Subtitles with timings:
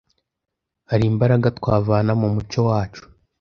[0.89, 3.03] Hari imbaraga twavana mu muco wacu